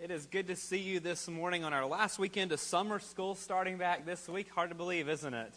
[0.00, 3.34] It is good to see you this morning on our last weekend of summer school
[3.34, 4.48] starting back this week.
[4.50, 5.52] Hard to believe, isn't it?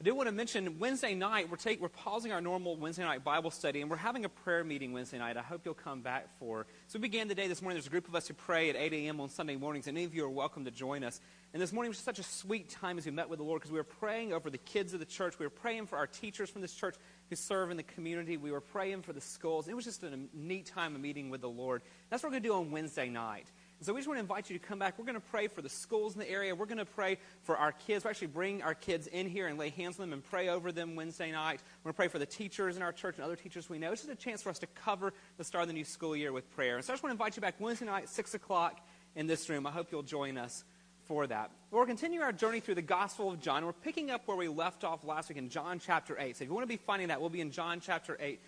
[0.00, 3.24] I do want to mention Wednesday night, we're, take, we're pausing our normal Wednesday night
[3.24, 5.36] Bible study and we're having a prayer meeting Wednesday night.
[5.36, 6.64] I hope you'll come back for.
[6.86, 7.74] So we began the day this morning.
[7.74, 9.20] There's a group of us who pray at 8 a.m.
[9.20, 9.88] on Sunday mornings.
[9.88, 11.20] and Any of you are welcome to join us.
[11.54, 13.70] And this morning was such a sweet time as we met with the Lord because
[13.70, 15.38] we were praying over the kids of the church.
[15.38, 16.94] We were praying for our teachers from this church
[17.28, 18.38] who serve in the community.
[18.38, 19.68] We were praying for the schools.
[19.68, 21.82] It was just a neat time of meeting with the Lord.
[22.08, 23.52] That's what we're going to do on Wednesday night.
[23.78, 24.98] And So we just want to invite you to come back.
[24.98, 26.54] We're going to pray for the schools in the area.
[26.54, 28.04] We're going to pray for our kids.
[28.04, 30.72] We're actually bring our kids in here and lay hands on them and pray over
[30.72, 31.60] them Wednesday night.
[31.84, 33.92] We're going to pray for the teachers in our church and other teachers we know.
[33.92, 36.32] It's just a chance for us to cover the start of the new school year
[36.32, 36.76] with prayer.
[36.76, 38.80] And so I just want to invite you back Wednesday night, 6 o'clock
[39.14, 39.66] in this room.
[39.66, 40.64] I hope you'll join us
[41.06, 41.50] for that.
[41.70, 43.64] We're continuing our journey through the Gospel of John.
[43.64, 46.36] We're picking up where we left off last week in John chapter 8.
[46.36, 48.40] So if you want to be finding that, we'll be in John chapter 8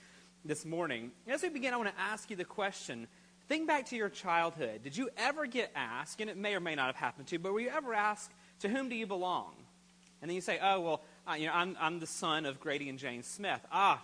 [0.44, 1.10] this morning.
[1.27, 3.08] As we begin, I want to ask you the question
[3.46, 4.82] Think back to your childhood.
[4.82, 7.38] Did you ever get asked, and it may or may not have happened to you,
[7.38, 8.30] but were you ever asked,
[8.61, 9.52] to whom do you belong?
[10.22, 11.02] And then you say, oh, well,
[11.39, 13.61] you know, I'm, I'm the son of Grady and Jane Smith.
[13.70, 14.02] Ah,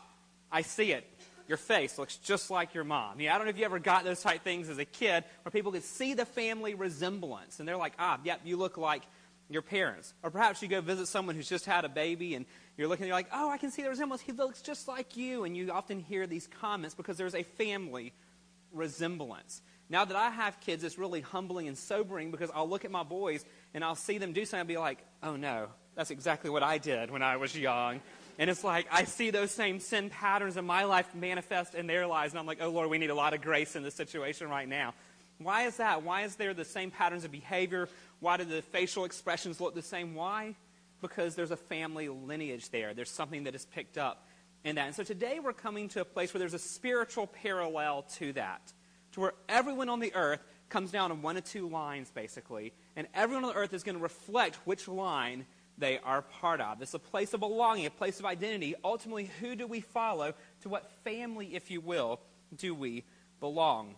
[0.52, 1.06] I see it.
[1.50, 3.18] Your face looks just like your mom.
[3.18, 5.50] Yeah, I don't know if you ever got those type things as a kid where
[5.50, 9.02] people could see the family resemblance, and they're like, ah, yep, you look like
[9.48, 10.14] your parents.
[10.22, 13.16] Or perhaps you go visit someone who's just had a baby and you're looking, you're
[13.16, 14.22] like, oh, I can see the resemblance.
[14.22, 15.42] He looks just like you.
[15.42, 18.12] And you often hear these comments because there's a family
[18.72, 19.60] resemblance.
[19.88, 23.02] Now that I have kids, it's really humbling and sobering because I'll look at my
[23.02, 26.62] boys and I'll see them do something and be like, oh no, that's exactly what
[26.62, 28.00] I did when I was young.
[28.41, 32.06] And it's like I see those same sin patterns in my life manifest in their
[32.06, 32.33] lives.
[32.33, 34.66] And I'm like, oh Lord, we need a lot of grace in this situation right
[34.66, 34.94] now.
[35.36, 36.05] Why is that?
[36.05, 37.86] Why is there the same patterns of behavior?
[38.19, 40.14] Why do the facial expressions look the same?
[40.14, 40.56] Why?
[41.02, 42.94] Because there's a family lineage there.
[42.94, 44.27] There's something that is picked up
[44.64, 44.86] in that.
[44.86, 48.72] And so today we're coming to a place where there's a spiritual parallel to that,
[49.12, 53.06] to where everyone on the earth comes down in one of two lines, basically, and
[53.12, 55.44] everyone on the earth is going to reflect which line
[55.78, 56.82] they are part of.
[56.82, 58.75] It's a place of belonging, a place of identity.
[58.84, 60.34] Ultimately, who do we follow?
[60.62, 62.20] To what family, if you will,
[62.56, 63.04] do we
[63.41, 63.94] belong?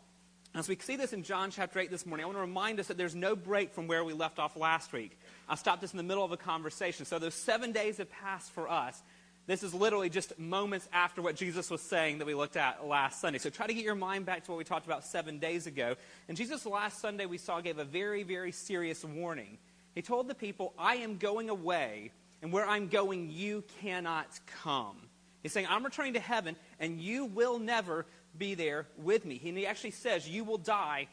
[0.55, 2.89] As we see this in John chapter 8 this morning, I want to remind us
[2.89, 5.19] that there's no break from where we left off last week.
[5.49, 7.07] I stopped this in the middle of a conversation.
[7.07, 9.03] So those seven days have passed for us.
[9.47, 13.21] This is literally just moments after what Jesus was saying that we looked at last
[13.21, 13.39] Sunday.
[13.39, 15.97] So try to get your mind back to what we talked about seven days ago.
[16.29, 19.59] And Jesus, last Sunday, we saw, gave a very, very serious warning.
[19.95, 24.27] He told the people, I am going away, and where I'm going, you cannot
[24.63, 24.97] come.
[25.43, 29.41] He's saying, I'm returning to heaven, and you will never be there with me.
[29.45, 31.09] And he actually says, You will die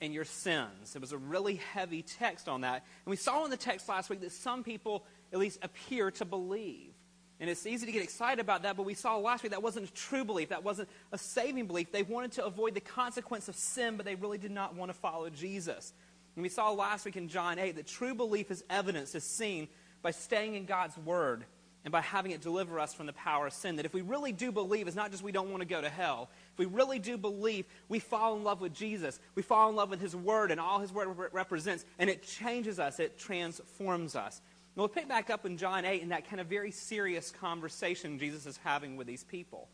[0.00, 0.94] in your sins.
[0.94, 2.84] It was a really heavy text on that.
[3.04, 6.24] And we saw in the text last week that some people at least appear to
[6.24, 6.92] believe.
[7.40, 9.88] And it's easy to get excited about that, but we saw last week that wasn't
[9.88, 10.50] a true belief.
[10.50, 11.90] That wasn't a saving belief.
[11.90, 14.96] They wanted to avoid the consequence of sin, but they really did not want to
[14.96, 15.92] follow Jesus.
[16.36, 19.68] And we saw last week in John 8 that true belief is evidence, is seen
[20.02, 21.44] by staying in God's Word
[21.84, 23.76] and by having it deliver us from the power of sin.
[23.76, 25.88] That if we really do believe, it's not just we don't want to go to
[25.88, 26.30] hell.
[26.52, 29.18] If we really do believe, we fall in love with Jesus.
[29.34, 32.78] We fall in love with His Word and all His Word represents, and it changes
[32.78, 34.40] us, it transforms us.
[34.74, 38.46] We'll pick back up in John 8 in that kind of very serious conversation Jesus
[38.46, 39.68] is having with these people.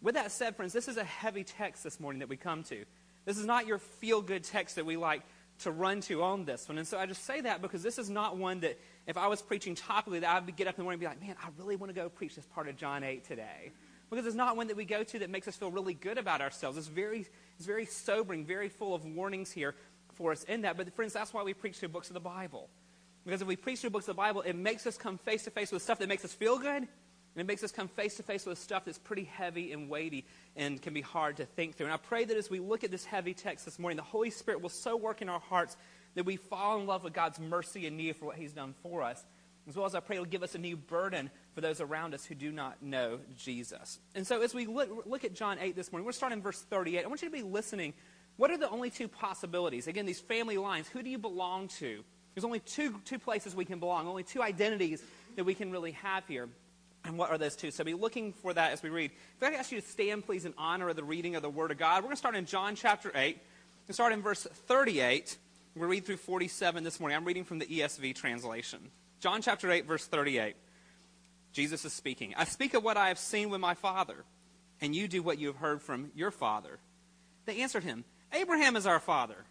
[0.00, 2.84] With that said, friends, this is a heavy text this morning that we come to.
[3.26, 5.22] This is not your feel good text that we like
[5.60, 6.78] to run to on this one.
[6.78, 9.42] And so I just say that because this is not one that, if I was
[9.42, 11.48] preaching topically, that I would get up in the morning and be like, man, I
[11.58, 13.72] really want to go preach this part of John 8 today.
[14.10, 16.40] Because it's not one that we go to that makes us feel really good about
[16.40, 16.78] ourselves.
[16.78, 17.26] It's very,
[17.56, 19.74] it's very sobering, very full of warnings here
[20.14, 20.76] for us in that.
[20.76, 22.70] But friends, that's why we preach through books of the Bible.
[23.24, 25.50] Because if we preach through books of the Bible, it makes us come face to
[25.50, 26.88] face with stuff that makes us feel good,
[27.38, 30.24] and it makes us come face to face with stuff that's pretty heavy and weighty
[30.56, 31.86] and can be hard to think through.
[31.86, 34.30] And I pray that as we look at this heavy text this morning, the Holy
[34.30, 35.76] Spirit will so work in our hearts
[36.16, 39.04] that we fall in love with God's mercy and need for what He's done for
[39.04, 39.24] us.
[39.68, 42.24] As well as I pray He'll give us a new burden for those around us
[42.24, 44.00] who do not know Jesus.
[44.16, 46.60] And so as we look, look at John 8 this morning, we're starting in verse
[46.62, 47.04] 38.
[47.04, 47.94] I want you to be listening.
[48.36, 49.86] What are the only two possibilities?
[49.86, 50.88] Again, these family lines.
[50.88, 52.02] Who do you belong to?
[52.34, 55.04] There's only two, two places we can belong, only two identities
[55.36, 56.48] that we can really have here.
[57.08, 57.70] And what are those two?
[57.70, 59.10] So be looking for that as we read.
[59.36, 61.48] If I could ask you to stand, please, in honor of the reading of the
[61.48, 61.96] Word of God.
[61.96, 63.38] We're going to start in John chapter 8.
[63.86, 65.38] and start in verse 38.
[65.74, 67.16] We'll read through 47 this morning.
[67.16, 68.90] I'm reading from the ESV translation.
[69.20, 70.54] John chapter 8, verse 38.
[71.54, 72.34] Jesus is speaking.
[72.36, 74.26] I speak of what I have seen with my Father,
[74.82, 76.78] and you do what you have heard from your Father.
[77.46, 78.04] They answered him,
[78.34, 79.46] Abraham is our Father.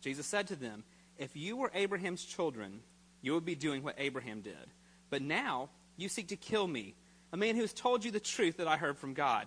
[0.00, 0.82] Jesus said to them,
[1.18, 2.80] if you were Abraham's children,
[3.20, 4.54] you would be doing what Abraham did.
[5.10, 6.94] But now you seek to kill me,
[7.32, 9.46] a man who has told you the truth that I heard from God.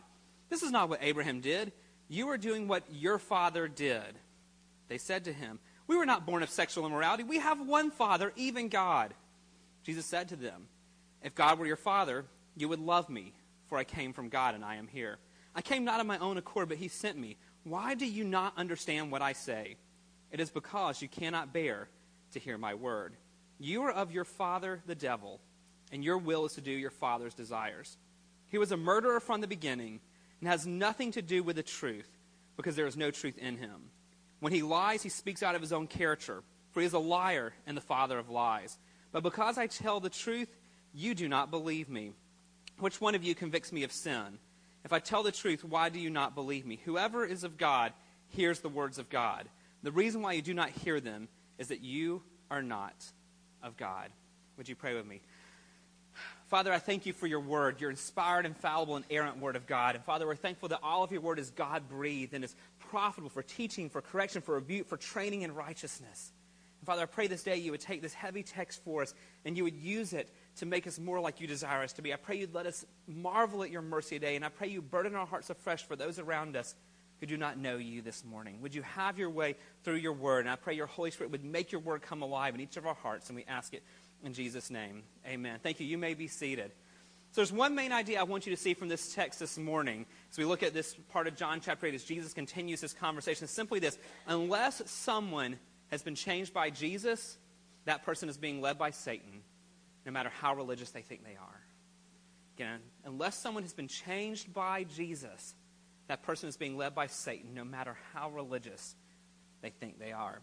[0.50, 1.72] This is not what Abraham did.
[2.08, 4.20] You are doing what your father did.
[4.88, 7.24] They said to him, We were not born of sexual immorality.
[7.24, 9.14] We have one Father, even God.
[9.84, 10.68] Jesus said to them,
[11.24, 13.34] If God were your Father, you would love me,
[13.68, 15.18] for I came from God and I am here.
[15.56, 17.38] I came not of my own accord, but he sent me.
[17.64, 19.78] Why do you not understand what I say?
[20.32, 21.88] It is because you cannot bear
[22.34, 23.16] to hear my word.
[23.58, 25.40] You are of your father, the devil,
[25.92, 27.98] and your will is to do your father's desires.
[28.48, 30.00] He was a murderer from the beginning
[30.40, 32.10] and has nothing to do with the truth,
[32.58, 33.90] because there is no truth in him.
[34.40, 37.54] When he lies, he speaks out of his own character, for he is a liar
[37.66, 38.78] and the father of lies.
[39.12, 40.50] But because I tell the truth,
[40.94, 42.12] you do not believe me.
[42.80, 44.40] Which one of you convicts me of sin?
[44.84, 46.80] If I tell the truth, why do you not believe me?
[46.86, 47.94] Whoever is of God
[48.28, 49.48] hears the words of God.
[49.84, 51.28] The reason why you do not hear them
[51.58, 52.22] is that you
[52.52, 52.96] are not
[53.64, 54.10] of God.
[54.58, 55.22] Would you pray with me?
[56.48, 59.96] Father, I thank you for your word, your inspired, infallible, and errant word of God.
[59.96, 63.30] And Father, we're thankful that all of your word is God breathed and is profitable
[63.30, 66.32] for teaching, for correction, for rebuke, for training in righteousness.
[66.80, 69.58] And Father, I pray this day you would take this heavy text for us and
[69.58, 72.14] you would use it to make us more like you desire us to be.
[72.14, 74.36] I pray you'd let us marvel at your mercy today.
[74.36, 76.76] And I pray you burden our hearts afresh for those around us
[77.20, 78.62] who do not know you this morning.
[78.62, 80.42] Would you have your way through your word?
[80.42, 82.86] And I pray your Holy Spirit would make your word come alive in each of
[82.86, 83.30] our hearts.
[83.30, 83.84] And we ask it
[84.24, 85.04] in Jesus' name.
[85.26, 85.60] Amen.
[85.62, 85.86] Thank you.
[85.86, 86.72] You may be seated.
[87.32, 90.06] So there's one main idea I want you to see from this text this morning
[90.32, 93.48] as we look at this part of John chapter 8 as Jesus continues his conversation.
[93.48, 95.60] simply this unless someone
[95.92, 97.38] has been changed by Jesus,
[97.84, 99.42] that person is being led by Satan,
[100.06, 101.62] no matter how religious they think they are.
[102.56, 105.56] Again, unless someone has been changed by Jesus,
[106.08, 108.96] that person is being led by Satan, no matter how religious
[109.62, 110.40] they think they are.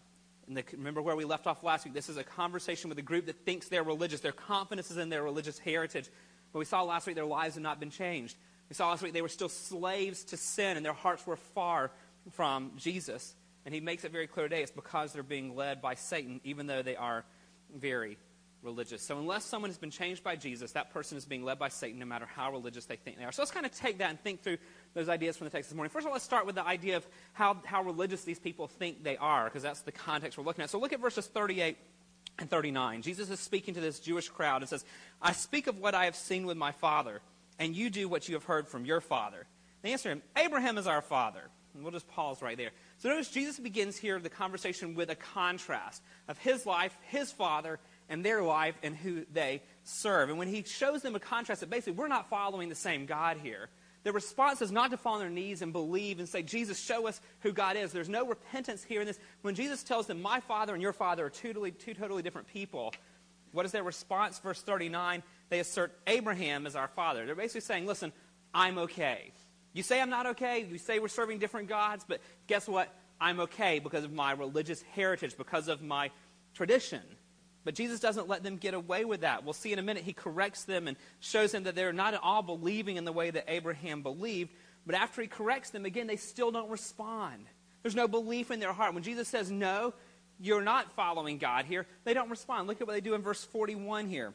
[0.47, 1.93] And the, remember where we left off last week?
[1.93, 4.19] This is a conversation with a group that thinks they're religious.
[4.19, 6.09] Their confidence is in their religious heritage.
[6.51, 8.35] But we saw last week their lives had not been changed.
[8.69, 11.91] We saw last week they were still slaves to sin and their hearts were far
[12.31, 13.35] from Jesus.
[13.65, 16.67] And he makes it very clear today it's because they're being led by Satan, even
[16.67, 17.23] though they are
[17.73, 18.17] very
[18.63, 19.01] religious.
[19.01, 21.99] So unless someone has been changed by Jesus, that person is being led by Satan
[21.99, 23.31] no matter how religious they think they are.
[23.31, 24.57] So let's kind of take that and think through
[24.93, 25.89] those ideas from the text this morning.
[25.89, 29.03] First of all, let's start with the idea of how, how religious these people think
[29.03, 30.69] they are, because that's the context we're looking at.
[30.69, 31.77] So look at verses 38
[32.39, 33.01] and 39.
[33.01, 34.85] Jesus is speaking to this Jewish crowd and says,
[35.21, 37.21] I speak of what I have seen with my father,
[37.59, 39.45] and you do what you have heard from your father.
[39.81, 41.49] They answer him, Abraham is our father.
[41.73, 42.69] And we'll just pause right there.
[42.99, 47.79] So notice Jesus begins here the conversation with a contrast of his life, his father,
[48.13, 50.29] and their life and who they serve.
[50.29, 53.37] And when he shows them a contrast that basically we're not following the same God
[53.41, 53.69] here,
[54.03, 57.07] their response is not to fall on their knees and believe and say, Jesus, show
[57.07, 57.91] us who God is.
[57.91, 59.17] There's no repentance here in this.
[59.41, 62.47] When Jesus tells them, My father and your father are two totally, two totally different
[62.47, 62.93] people,
[63.51, 64.37] what is their response?
[64.37, 67.25] Verse 39, they assert Abraham as our father.
[67.25, 68.13] They're basically saying, Listen,
[68.53, 69.31] I'm okay.
[69.73, 70.67] You say I'm not okay.
[70.69, 72.93] You say we're serving different gods, but guess what?
[73.19, 76.11] I'm okay because of my religious heritage, because of my
[76.53, 77.01] tradition.
[77.63, 79.43] But Jesus doesn't let them get away with that.
[79.43, 80.03] We'll see in a minute.
[80.03, 83.31] He corrects them and shows them that they're not at all believing in the way
[83.31, 84.51] that Abraham believed.
[84.85, 87.45] But after he corrects them, again, they still don't respond.
[87.81, 88.93] There's no belief in their heart.
[88.93, 89.93] When Jesus says, No,
[90.39, 92.67] you're not following God here, they don't respond.
[92.67, 94.33] Look at what they do in verse 41 here.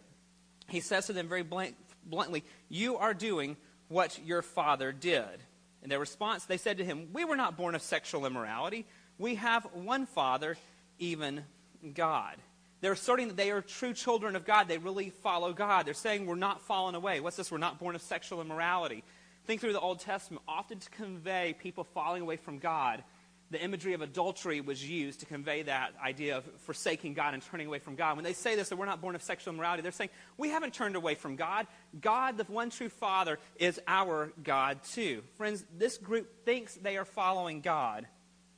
[0.68, 3.56] He says to them very bluntly, You are doing
[3.88, 5.42] what your father did.
[5.82, 8.86] In their response, they said to him, We were not born of sexual immorality.
[9.18, 10.56] We have one father,
[10.98, 11.44] even
[11.94, 12.36] God.
[12.80, 14.68] They're asserting that they are true children of God.
[14.68, 15.86] They really follow God.
[15.86, 17.20] They're saying we're not fallen away.
[17.20, 17.50] What's this?
[17.50, 19.02] We're not born of sexual immorality.
[19.46, 20.42] Think through the Old Testament.
[20.46, 23.02] Often to convey people falling away from God,
[23.50, 27.66] the imagery of adultery was used to convey that idea of forsaking God and turning
[27.66, 28.16] away from God.
[28.16, 30.74] When they say this, that we're not born of sexual immorality, they're saying we haven't
[30.74, 31.66] turned away from God.
[31.98, 35.22] God, the one true Father, is our God too.
[35.36, 38.06] Friends, this group thinks they are following God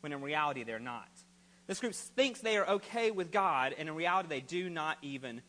[0.00, 1.08] when in reality they're not.
[1.70, 5.40] This group thinks they are okay with God, and in reality, they do not even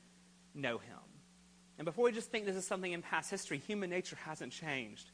[0.53, 0.99] know Him.
[1.79, 5.09] And before we just think this is something in past history, human nature hasn't changed.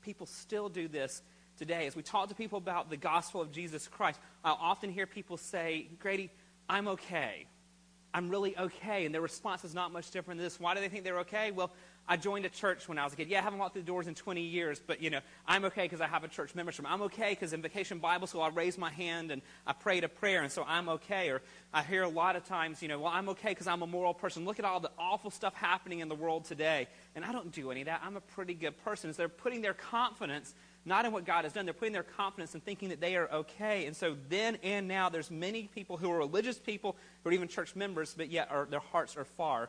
[0.00, 1.20] People still do this
[1.58, 1.86] today.
[1.86, 5.36] As we talk to people about the gospel of Jesus Christ, I'll often hear people
[5.36, 6.30] say, Grady,
[6.66, 7.44] I'm okay.
[8.14, 9.04] I'm really okay.
[9.04, 10.58] And their response is not much different than this.
[10.58, 11.50] Why do they think they're okay?
[11.50, 11.72] Well,
[12.10, 13.28] I joined a church when I was a kid.
[13.28, 15.82] Yeah, I haven't walked through the doors in 20 years, but, you know, I'm okay
[15.82, 16.86] because I have a church membership.
[16.88, 20.08] I'm okay because in Vacation Bible School I raised my hand and I prayed a
[20.08, 21.28] prayer, and so I'm okay.
[21.28, 21.42] Or
[21.74, 24.14] I hear a lot of times, you know, well, I'm okay because I'm a moral
[24.14, 24.46] person.
[24.46, 26.88] Look at all the awful stuff happening in the world today.
[27.14, 28.00] And I don't do any of that.
[28.02, 29.12] I'm a pretty good person.
[29.12, 30.54] So they're putting their confidence
[30.86, 31.66] not in what God has done.
[31.66, 33.84] They're putting their confidence in thinking that they are okay.
[33.84, 37.48] And so then and now, there's many people who are religious people who are even
[37.48, 39.68] church members, but yet are, their hearts are far,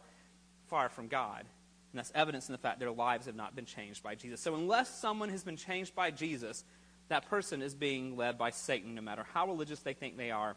[0.69, 1.45] far from God.
[1.91, 4.41] And that's evidence in the fact their lives have not been changed by Jesus.
[4.41, 6.63] So unless someone has been changed by Jesus,
[7.07, 10.55] that person is being led by Satan, no matter how religious they think they are.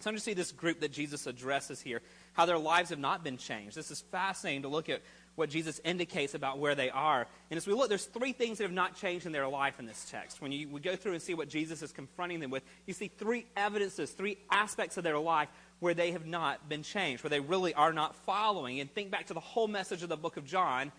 [0.00, 2.02] So I'm to see this group that Jesus addresses here,
[2.32, 3.76] how their lives have not been changed.
[3.76, 5.02] This is fascinating to look at
[5.36, 7.26] what Jesus indicates about where they are.
[7.50, 9.86] And as we look, there's three things that have not changed in their life in
[9.86, 10.40] this text.
[10.40, 13.08] When you we go through and see what Jesus is confronting them with, you see
[13.08, 15.48] three evidences, three aspects of their life
[15.80, 18.80] where they have not been changed, where they really are not following.
[18.80, 20.92] And think back to the whole message of the book of John.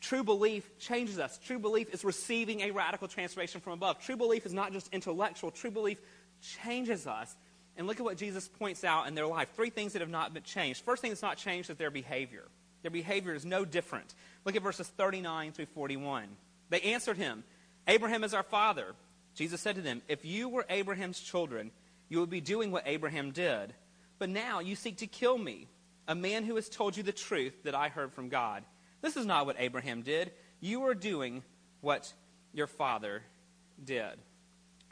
[0.00, 1.38] True belief changes us.
[1.38, 3.98] True belief is receiving a radical transformation from above.
[4.00, 5.50] True belief is not just intellectual.
[5.50, 5.98] True belief
[6.62, 7.34] changes us.
[7.76, 9.50] And look at what Jesus points out in their life.
[9.54, 10.84] Three things that have not been changed.
[10.84, 12.44] First thing that's not changed is their behavior.
[12.82, 14.14] Their behavior is no different.
[14.44, 16.28] Look at verses 39 through 41.
[16.70, 17.44] They answered him,
[17.88, 18.94] Abraham is our father.
[19.34, 21.70] Jesus said to them, If you were Abraham's children,
[22.08, 23.74] you would be doing what Abraham did.
[24.18, 25.68] But now you seek to kill me,
[26.08, 28.64] a man who has told you the truth that I heard from God.
[29.02, 30.32] This is not what Abraham did.
[30.60, 31.42] You are doing
[31.80, 32.12] what
[32.52, 33.22] your father
[33.82, 34.12] did.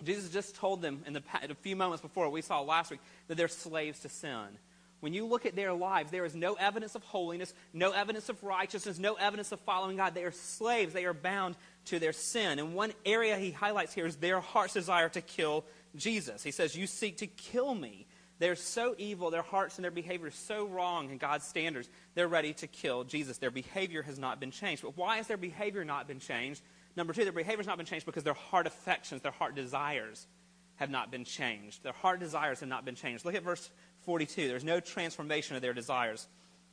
[0.02, 3.36] Jesus just told them in the, a few moments before, we saw last week, that
[3.36, 4.58] they're slaves to sin.
[5.00, 8.42] When you look at their lives, there is no evidence of holiness, no evidence of
[8.42, 10.14] righteousness, no evidence of following God.
[10.14, 10.94] They are slaves.
[10.94, 12.58] They are bound to their sin.
[12.58, 15.64] And one area he highlights here is their heart's desire to kill
[15.94, 16.42] Jesus.
[16.42, 18.06] He says, You seek to kill me.
[18.38, 22.28] They're so evil, their hearts and their behavior is so wrong in God's standards, they're
[22.28, 23.38] ready to kill Jesus.
[23.38, 24.82] Their behavior has not been changed.
[24.82, 26.60] But why has their behavior not been changed?
[26.96, 30.26] Number two, their behavior has not been changed because their heart affections, their heart desires
[30.76, 31.82] have not been changed.
[31.82, 33.24] Their heart desires have not been changed.
[33.24, 33.70] Look at verse
[34.02, 34.48] 42.
[34.48, 36.26] There's no transformation of their desires.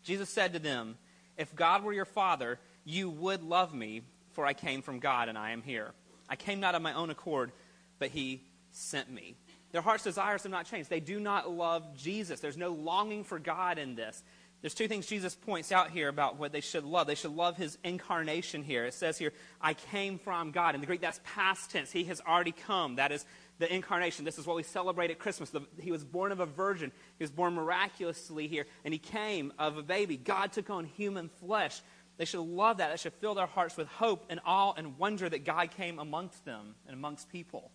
[0.04, 0.98] Jesus said to them,
[1.38, 4.02] If God were your father, you would love me,
[4.32, 5.92] for I came from God and I am here.
[6.28, 7.52] I came not of my own accord,
[8.00, 8.42] but he
[8.72, 9.36] sent me.
[9.72, 10.90] Their heart's desires have not changed.
[10.90, 12.40] They do not love Jesus.
[12.40, 14.22] There's no longing for God in this.
[14.62, 17.08] There's two things Jesus points out here about what they should love.
[17.08, 18.86] They should love his incarnation here.
[18.86, 20.76] It says here, I came from God.
[20.76, 21.92] In the Greek, that's past tense.
[21.92, 22.98] He has already come.
[22.98, 23.26] That is
[23.58, 24.24] the incarnation.
[24.24, 25.50] This is what we celebrate at Christmas.
[25.50, 26.92] The, he was born of a virgin.
[27.18, 30.16] He was born miraculously here, and he came of a baby.
[30.16, 31.82] God took on human flesh.
[32.18, 32.92] They should love that.
[32.92, 36.46] That should fill their hearts with hope and awe and wonder that God came amongst
[36.46, 37.72] them and amongst people.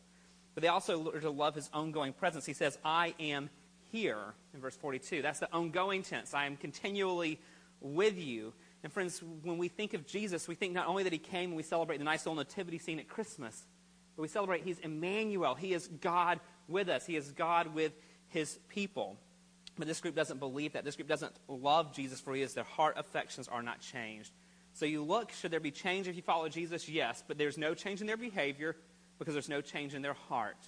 [0.57, 2.47] But they also are to love his ongoing presence.
[2.47, 3.51] He says, I am
[3.93, 5.21] here in verse 42.
[5.21, 6.33] That's the ongoing tense.
[6.33, 7.39] I am continually
[7.83, 8.55] with you.
[8.83, 11.59] And friends, when we think of Jesus, we think not only that he came and
[11.59, 13.67] we celebrate the nice little nativity scene at Christmas,
[14.17, 15.55] but we celebrate He's Emmanuel.
[15.55, 17.93] He is God with us, He is God with
[18.29, 19.19] His people.
[19.79, 20.87] But this group doesn't believe that.
[20.87, 22.55] This group doesn't love Jesus for He is.
[22.55, 24.33] Their heart affections are not changed.
[24.73, 26.89] So you look, should there be change if you follow Jesus?
[26.89, 28.75] Yes, but there's no change in their behavior
[29.19, 30.59] because there's no change in their heart.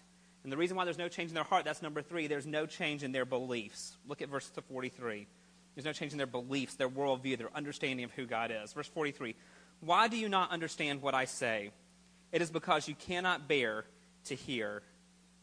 [0.43, 2.67] And the reason why there's no change in their heart, that's number three, there's no
[2.67, 3.97] change in their beliefs.
[4.07, 5.27] Look at verse 43.
[5.75, 8.73] There's no change in their beliefs, their worldview, their understanding of who God is.
[8.73, 9.35] Verse 43
[9.81, 11.71] Why do you not understand what I say?
[12.33, 13.85] It is because you cannot bear
[14.25, 14.83] to hear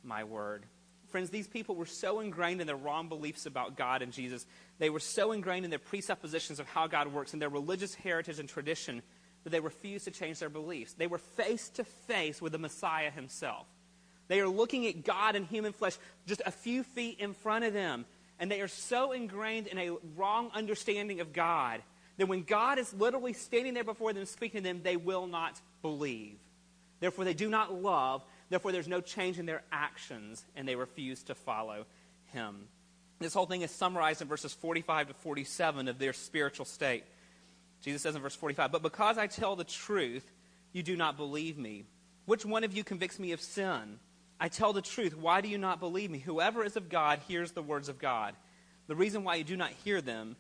[0.04, 0.66] my word.
[1.10, 4.46] Friends, these people were so ingrained in their wrong beliefs about God and Jesus.
[4.80, 8.40] They were so ingrained in their presuppositions of how God works and their religious heritage
[8.40, 9.02] and tradition
[9.46, 10.94] that they refuse to change their beliefs.
[10.94, 13.68] They were face to face with the Messiah himself.
[14.28, 17.72] They are looking at God in human flesh just a few feet in front of
[17.72, 18.06] them.
[18.40, 21.82] And they are so ingrained in a wrong understanding of God
[22.18, 25.62] that when God is literally standing there before them, speaking to them, they will not
[25.84, 26.38] believe.
[27.00, 28.24] Therefore, they do not love.
[28.50, 31.86] Therefore, there's no change in their actions, and they refuse to follow
[32.34, 32.68] him.
[33.20, 37.04] This whole thing is summarized in verses 45 to 47 of their spiritual state.
[37.86, 40.30] Jesus says in verse 45, But because I tell the truth,
[40.74, 41.86] you do not believe me.
[42.26, 44.00] Which one of you convicts me of sin?
[44.40, 45.16] I tell the truth.
[45.16, 46.18] Why do you not believe me?
[46.18, 48.34] Whoever is of God hears the words of God.
[48.88, 50.36] The reason why you do not hear them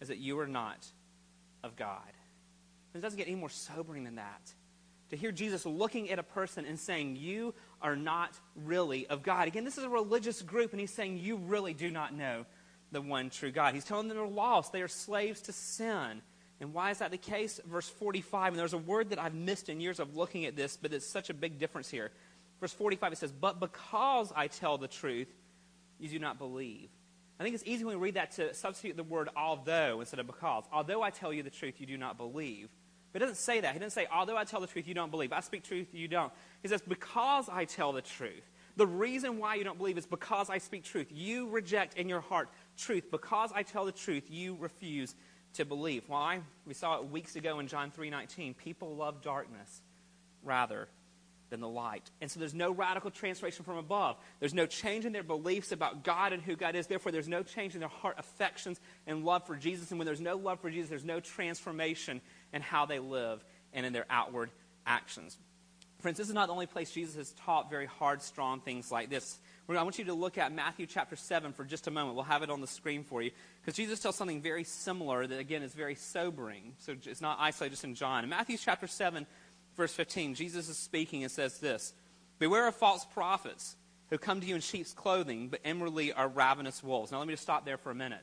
[0.00, 0.86] is that you are not
[1.62, 2.00] of God.
[2.94, 4.50] It doesn't get any more sobering than that
[5.10, 9.46] to hear Jesus looking at a person and saying, You are not really of God.
[9.46, 12.46] Again, this is a religious group, and he's saying, You really do not know
[12.92, 13.74] the one true God.
[13.74, 16.22] He's telling them they're lost, they are slaves to sin.
[16.60, 17.60] And why is that the case?
[17.66, 20.76] Verse 45, and there's a word that I've missed in years of looking at this,
[20.76, 22.10] but it's such a big difference here.
[22.60, 25.28] Verse 45, it says, But because I tell the truth,
[25.98, 26.88] you do not believe.
[27.38, 30.26] I think it's easy when we read that to substitute the word although instead of
[30.26, 30.64] because.
[30.72, 32.68] Although I tell you the truth, you do not believe.
[33.12, 33.72] But he doesn't say that.
[33.72, 35.32] He doesn't say, although I tell the truth, you don't believe.
[35.32, 36.32] I speak truth, you don't.
[36.62, 38.42] He says, because I tell the truth.
[38.76, 41.08] The reason why you don't believe is because I speak truth.
[41.10, 43.10] You reject in your heart truth.
[43.10, 45.14] Because I tell the truth, you refuse
[45.58, 46.04] to believe.
[46.06, 46.40] Why?
[46.66, 48.56] We saw it weeks ago in John 3.19.
[48.56, 49.82] People love darkness
[50.42, 50.88] rather
[51.50, 52.08] than the light.
[52.20, 54.16] And so there's no radical transformation from above.
[54.38, 56.86] There's no change in their beliefs about God and who God is.
[56.86, 59.90] Therefore, there's no change in their heart affections and love for Jesus.
[59.90, 62.20] And when there's no love for Jesus, there's no transformation
[62.52, 64.50] in how they live and in their outward
[64.86, 65.36] actions.
[66.00, 69.10] Friends, this is not the only place Jesus has taught very hard, strong things like
[69.10, 69.38] this.
[69.76, 72.14] I want you to look at Matthew chapter 7 for just a moment.
[72.14, 73.30] We'll have it on the screen for you.
[73.60, 76.72] Because Jesus tells something very similar that, again, is very sobering.
[76.78, 78.24] So it's not isolated just in John.
[78.24, 79.26] In Matthew chapter 7,
[79.76, 81.92] verse 15, Jesus is speaking and says this
[82.38, 83.76] Beware of false prophets
[84.08, 87.12] who come to you in sheep's clothing, but inwardly are ravenous wolves.
[87.12, 88.22] Now, let me just stop there for a minute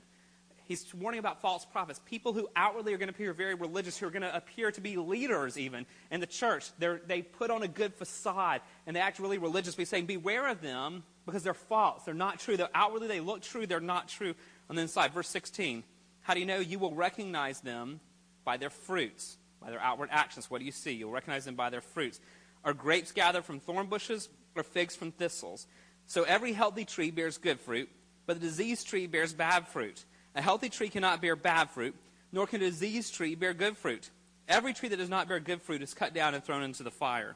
[0.66, 4.08] he's warning about false prophets, people who outwardly are going to appear very religious, who
[4.08, 6.70] are going to appear to be leaders even in the church.
[6.80, 9.76] They're, they put on a good facade and they act really religious.
[9.76, 12.04] But He's saying, beware of them because they're false.
[12.04, 12.58] They're not true.
[12.58, 13.66] They're, outwardly they look true.
[13.66, 14.36] They're not true
[14.70, 15.14] on the inside.
[15.14, 15.84] Verse 16.
[16.22, 16.60] How do you know?
[16.60, 18.00] You will recognize them
[18.44, 20.50] by their fruits, by their outward actions.
[20.50, 20.92] What do you see?
[20.92, 22.20] You'll recognize them by their fruits.
[22.64, 25.68] Are grapes gathered from thorn bushes or figs from thistles?
[26.08, 27.90] So every healthy tree bears good fruit,
[28.26, 30.04] but the diseased tree bears bad fruit.
[30.36, 31.96] A healthy tree cannot bear bad fruit,
[32.32, 34.10] nor can a diseased tree bear good fruit.
[34.48, 36.92] Every tree that does not bear good fruit is cut down and thrown into the
[36.92, 37.36] fire.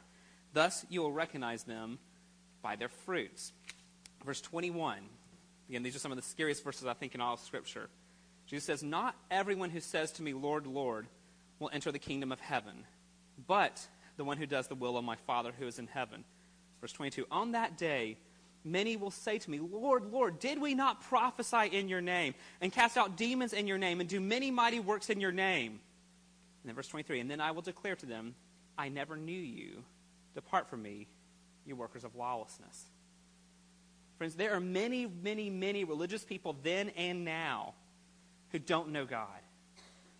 [0.53, 1.99] Thus you will recognize them
[2.61, 3.53] by their fruits.
[4.25, 4.99] Verse 21.
[5.69, 7.89] Again, these are some of the scariest verses I think in all of Scripture.
[8.47, 11.07] Jesus says, Not everyone who says to me, Lord, Lord,
[11.59, 12.85] will enter the kingdom of heaven,
[13.47, 13.85] but
[14.17, 16.23] the one who does the will of my Father who is in heaven.
[16.81, 17.25] Verse 22.
[17.31, 18.17] On that day,
[18.63, 22.71] Many will say to me, Lord, Lord, did we not prophesy in your name, and
[22.71, 25.71] cast out demons in your name, and do many mighty works in your name?
[26.61, 28.35] And then verse 23 And then I will declare to them,
[28.77, 29.83] I never knew you.
[30.35, 31.07] Depart from me,
[31.65, 32.85] you workers of lawlessness.
[34.19, 37.73] Friends, there are many, many, many religious people then and now
[38.51, 39.27] who don't know God.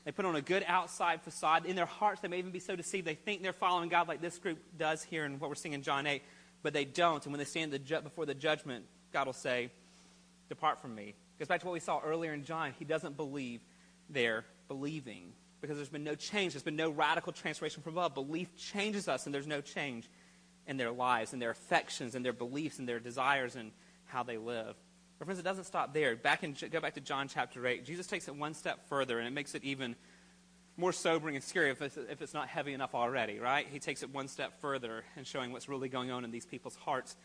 [0.06, 1.68] They put on a good outside facade.
[1.68, 3.06] In their hearts, they may even be so deceived.
[3.06, 5.84] They think they're following God like this group does here in what we're seeing in
[5.84, 6.24] John 8
[6.62, 7.24] but they don't.
[7.26, 9.72] And when they stand the ju- before the judgment, God will say,
[10.50, 11.14] Depart from me.
[11.38, 12.74] Goes back to what we saw earlier in John.
[12.80, 13.62] He doesn't believe
[14.10, 16.54] they're believing because there's been no change.
[16.54, 18.16] There's been no radical transformation from above.
[18.16, 20.10] Belief changes us, and there's no change
[20.68, 23.72] in their lives, and their affections, and their beliefs, and their desires, and
[24.10, 24.76] how they live.
[25.18, 26.16] But friends, it doesn't stop there.
[26.16, 27.86] Back in, go back to John chapter 8.
[27.86, 29.96] Jesus takes it one step further, and it makes it even
[30.78, 33.68] more sobering and scary if it's, if it's not heavy enough already, right?
[33.70, 36.76] He takes it one step further and showing what's really going on in these people's
[36.76, 37.18] hearts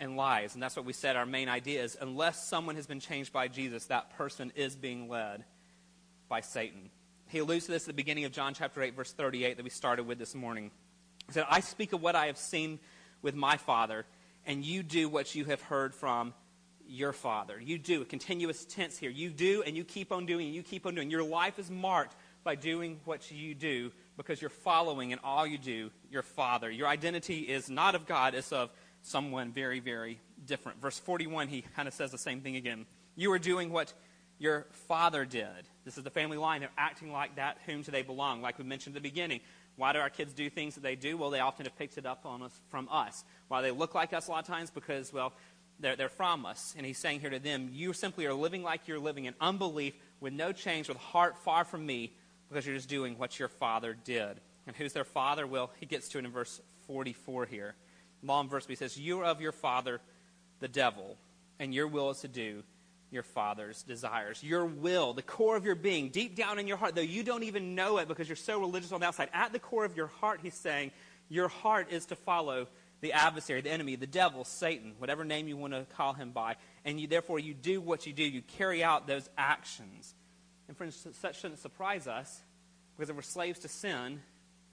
[0.00, 0.54] and lives.
[0.54, 3.46] And that's what we said our main idea is unless someone has been changed by
[3.46, 5.44] Jesus, that person is being led
[6.28, 6.90] by Satan.
[7.28, 9.70] He alludes to this at the beginning of John chapter 8, verse 38 that we
[9.70, 10.70] started with this morning.
[11.26, 12.80] He said, I speak of what I have seen
[13.22, 14.04] with my Father,
[14.46, 16.32] and you do what you have heard from
[16.88, 17.60] your Father.
[17.60, 19.10] You do, a continuous tense here.
[19.10, 21.10] You do, and you keep on doing, and you keep on doing.
[21.10, 25.58] Your life is marked by doing what you do because you're following in all you
[25.58, 26.70] do your Father.
[26.70, 28.70] Your identity is not of God, it's of
[29.02, 30.80] someone very, very different.
[30.80, 32.86] Verse 41, he kind of says the same thing again.
[33.16, 33.92] You are doing what
[34.38, 35.46] your Father did.
[35.84, 36.60] This is the family line.
[36.60, 39.40] They're acting like that whom do they belong, like we mentioned at the beginning.
[39.76, 41.16] Why do our kids do things that they do?
[41.16, 43.24] Well, they often have picked it up on us from us.
[43.48, 44.70] Why they look like us a lot of times?
[44.70, 45.32] Because, well,
[45.78, 46.74] they're, they're from us.
[46.76, 49.94] And he's saying here to them, you simply are living like you're living in unbelief
[50.20, 52.12] with no change, with heart far from me,
[52.48, 54.40] because you're just doing what your father did.
[54.66, 55.46] And who's their father?
[55.46, 57.74] Well, he gets to it in verse 44 here.
[58.22, 60.00] Long verse, but he says, You are of your father,
[60.60, 61.18] the devil,
[61.58, 62.62] and your will is to do
[63.10, 64.42] your father's desires.
[64.42, 67.44] Your will, the core of your being, deep down in your heart, though you don't
[67.44, 70.08] even know it because you're so religious on the outside, at the core of your
[70.08, 70.90] heart, he's saying,
[71.28, 72.66] Your heart is to follow
[73.00, 76.56] the adversary, the enemy, the devil, Satan, whatever name you want to call him by.
[76.84, 78.24] And you, therefore, you do what you do.
[78.24, 80.14] You carry out those actions.
[80.68, 82.40] And friends, such shouldn't surprise us
[82.96, 84.20] because if we're slaves to sin,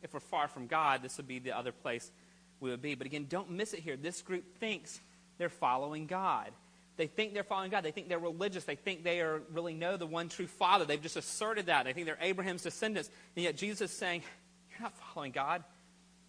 [0.01, 2.11] if we're far from God, this would be the other place
[2.59, 2.95] we would be.
[2.95, 3.97] But again, don't miss it here.
[3.97, 4.99] This group thinks
[5.37, 6.51] they're following God.
[6.95, 7.83] They think they're following God.
[7.83, 8.65] They think they're religious.
[8.65, 10.85] They think they are really know the one true Father.
[10.85, 11.85] They've just asserted that.
[11.85, 13.09] They think they're Abraham's descendants.
[13.35, 14.21] And yet Jesus is saying,
[14.69, 15.63] You're not following God.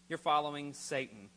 [0.09, 1.29] You're following Satan.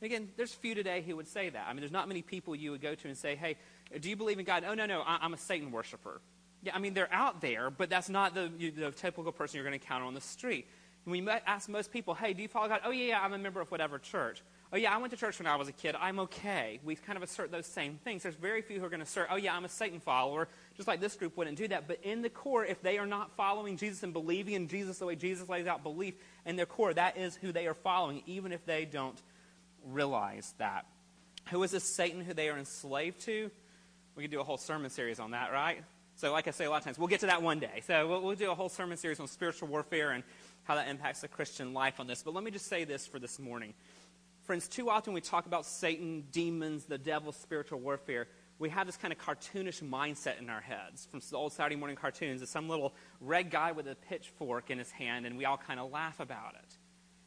[0.00, 1.66] And again, there's few today who would say that.
[1.66, 3.56] I mean, there's not many people you would go to and say, Hey,
[4.00, 4.64] do you believe in God?
[4.66, 6.20] Oh, no, no, I'm a Satan worshiper.
[6.62, 9.78] Yeah, I mean, they're out there, but that's not the, the typical person you're going
[9.78, 10.66] to encounter on the street.
[11.04, 12.80] When you ask most people, hey, do you follow God?
[12.84, 14.42] Oh, yeah, yeah, I'm a member of whatever church.
[14.74, 15.94] Oh, yeah, I went to church when I was a kid.
[16.00, 16.80] I'm okay.
[16.82, 18.24] We kind of assert those same things.
[18.24, 20.88] There's very few who are going to assert, oh, yeah, I'm a Satan follower, just
[20.88, 21.86] like this group wouldn't do that.
[21.86, 25.06] But in the core, if they are not following Jesus and believing in Jesus the
[25.06, 28.50] way Jesus lays out belief, in their core, that is who they are following, even
[28.50, 29.16] if they don't
[29.86, 30.86] realize that.
[31.50, 33.52] Who is this Satan who they are enslaved to?
[34.16, 35.84] We could do a whole sermon series on that, right?
[36.16, 37.82] So, like I say a lot of times, we'll get to that one day.
[37.86, 40.24] So, we'll, we'll do a whole sermon series on spiritual warfare and
[40.64, 42.24] how that impacts the Christian life on this.
[42.24, 43.74] But let me just say this for this morning.
[44.44, 48.28] Friends, too often we talk about Satan, demons, the devil, spiritual warfare.
[48.58, 51.96] We have this kind of cartoonish mindset in our heads from the old Saturday morning
[51.96, 55.56] cartoons of some little red guy with a pitchfork in his hand, and we all
[55.56, 56.76] kind of laugh about it.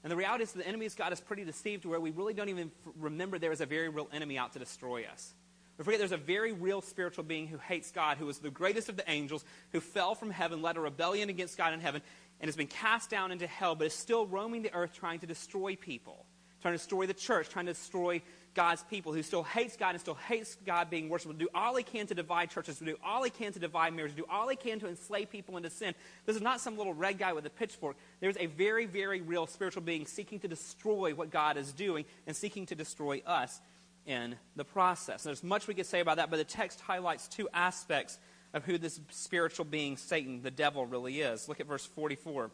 [0.03, 2.71] And the reality is the enemy's got us pretty deceived where we really don't even
[2.99, 5.34] remember there is a very real enemy out to destroy us.
[5.80, 8.89] We forget there's a very real spiritual being who hates God, who was the greatest
[8.89, 12.03] of the angels, who fell from heaven, led a rebellion against God in heaven,
[12.39, 15.27] and has been cast down into hell, but is still roaming the earth trying to
[15.27, 16.27] destroy people,
[16.62, 18.22] trying to destroy the church, trying to destroy
[18.54, 21.84] God's people, who still hates God and still hates God being worshipped, do all he
[21.84, 24.80] can to divide churches, do all he can to divide marriage, do all he can
[24.80, 25.93] to enslave people into sin.
[26.26, 27.96] This is not some little red guy with a pitchfork.
[28.20, 32.36] There's a very, very real spiritual being seeking to destroy what God is doing and
[32.36, 33.62] seeking to destroy us
[34.08, 35.24] in the process.
[35.24, 38.17] And there's much we could say about that, but the text highlights two aspects
[38.54, 41.48] of who this spiritual being, Satan, the devil, really is.
[41.48, 42.50] Look at verse 44.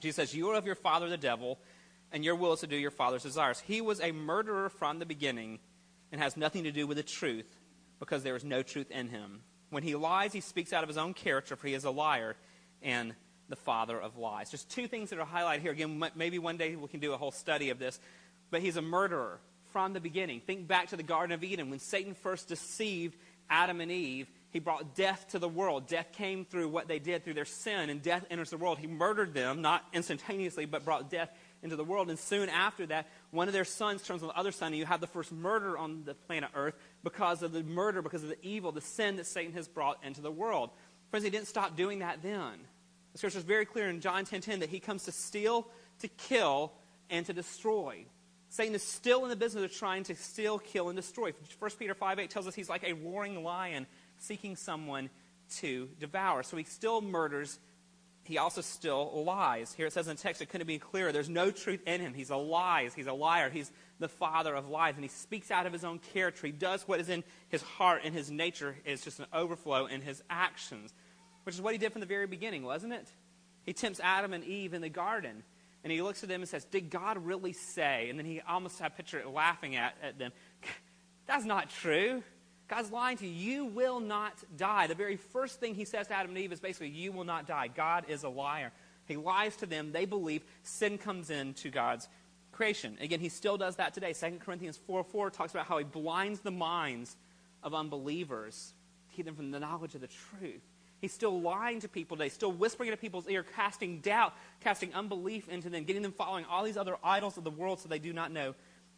[0.00, 1.58] Jesus says, You are of your father, the devil
[2.12, 3.60] and your will is to do your father's desires.
[3.60, 5.58] He was a murderer from the beginning
[6.10, 7.46] and has nothing to do with the truth
[7.98, 9.40] because there is no truth in him.
[9.70, 12.36] When he lies, he speaks out of his own character, for he is a liar
[12.82, 13.14] and
[13.48, 14.50] the father of lies.
[14.50, 15.72] Just two things that are highlighted here.
[15.72, 17.98] Again, maybe one day we can do a whole study of this.
[18.50, 19.40] But he's a murderer
[19.72, 20.40] from the beginning.
[20.40, 23.16] Think back to the Garden of Eden when Satan first deceived
[23.50, 24.30] Adam and Eve.
[24.50, 25.86] He brought death to the world.
[25.86, 28.78] Death came through what they did through their sin, and death enters the world.
[28.78, 31.30] He murdered them, not instantaneously, but brought death
[31.62, 32.08] into the world.
[32.08, 34.86] And soon after that, one of their sons turns on the other son, and you
[34.86, 38.42] have the first murder on the planet Earth because of the murder, because of the
[38.42, 40.70] evil, the sin that Satan has brought into the world.
[41.10, 42.58] Friends, he didn't stop doing that then.
[43.12, 45.68] The scripture is very clear in John 10:10 10, 10, that he comes to steal,
[46.00, 46.72] to kill,
[47.10, 48.04] and to destroy.
[48.50, 51.32] Satan is still in the business of trying to steal, kill, and destroy.
[51.58, 53.86] 1 Peter 5 8 tells us he's like a roaring lion
[54.18, 55.10] seeking someone
[55.56, 56.42] to devour.
[56.42, 57.58] So he still murders
[58.28, 59.72] he also still lies.
[59.72, 61.12] Here it says in the text, it couldn't be clearer.
[61.12, 62.12] There's no truth in him.
[62.12, 62.90] He's a liar.
[62.94, 63.48] He's a liar.
[63.48, 64.96] He's the father of lies.
[64.96, 66.46] And he speaks out of his own character.
[66.46, 70.02] He does what is in his heart and his nature is just an overflow in
[70.02, 70.92] his actions,
[71.44, 73.08] which is what he did from the very beginning, wasn't it?
[73.64, 75.42] He tempts Adam and Eve in the garden.
[75.82, 78.10] And he looks at them and says, Did God really say?
[78.10, 80.32] And then he almost had picture it laughing at, at them.
[81.26, 82.22] That's not true.
[82.68, 83.48] God's lying to you.
[83.48, 84.86] You will not die.
[84.86, 87.46] The very first thing he says to Adam and Eve is basically, You will not
[87.46, 87.68] die.
[87.68, 88.72] God is a liar.
[89.06, 89.92] He lies to them.
[89.92, 92.08] They believe sin comes into God's
[92.52, 92.98] creation.
[93.00, 94.12] Again, he still does that today.
[94.12, 97.16] 2 Corinthians 4 4 talks about how he blinds the minds
[97.62, 98.74] of unbelievers
[99.08, 100.62] to keep them from the knowledge of the truth.
[101.00, 105.48] He's still lying to people today, still whispering into people's ear, casting doubt, casting unbelief
[105.48, 108.12] into them, getting them following all these other idols of the world so they do
[108.12, 108.54] not know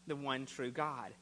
[0.07, 1.13] the one true God.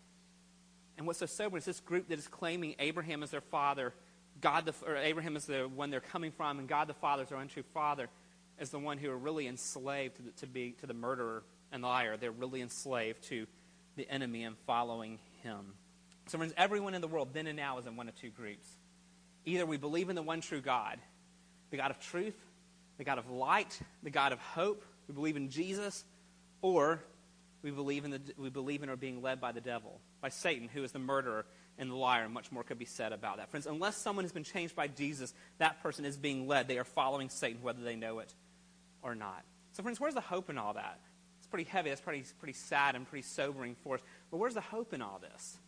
[0.99, 3.95] And what's so sobering is this group that is claiming Abraham as their father,
[4.41, 7.29] God the, or Abraham is the one they're coming from, and God the Father is
[7.29, 8.09] their untrue father,
[8.61, 11.85] is the one who are really enslaved to the, to be, to the murderer and
[11.85, 12.17] liar.
[12.17, 13.47] They're really enslaved to
[13.97, 15.75] the enemy and following him.
[16.27, 18.69] So, friends, everyone in the world, then and now, is in one of two groups.
[19.47, 20.99] Either we believe in the one true God,
[21.71, 22.37] the God of truth,
[22.99, 26.05] the God of light, the God of hope, we believe in Jesus,
[26.61, 27.03] or
[27.62, 30.68] we believe in, the, we believe in or being led by the devil, by Satan,
[30.68, 31.44] who is the murderer
[31.79, 33.51] and the liar, and much more could be said about that.
[33.51, 36.68] Friends, unless someone has been changed by Jesus, that person is being led.
[36.68, 38.33] They are following Satan, whether they know it
[39.03, 39.42] or not.
[39.73, 41.01] So, friends, where's the hope in all that?
[41.38, 41.88] It's pretty heavy.
[41.88, 44.01] That's pretty, pretty sad and pretty sobering for us.
[44.31, 45.59] But where's the hope in all this?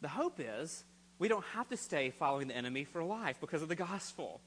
[0.00, 0.84] The hope is
[1.18, 4.40] we don't have to stay following the enemy for life because of the gospel.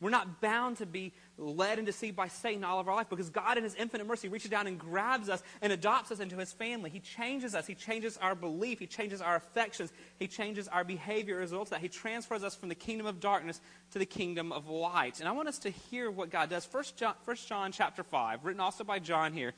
[0.00, 3.30] We're not bound to be led and deceived by Satan all of our life because
[3.30, 6.52] God, in His infinite mercy, reaches down and grabs us and adopts us into His
[6.52, 6.90] family.
[6.90, 7.66] He changes us.
[7.66, 8.78] He changes our belief.
[8.78, 9.92] He changes our affections.
[10.18, 11.80] He changes our behavior as a result of that.
[11.80, 13.60] He transfers us from the kingdom of darkness
[13.92, 15.20] to the kingdom of light.
[15.20, 16.66] And I want us to hear what God does.
[16.66, 19.54] First John, First John chapter 5, written also by John here,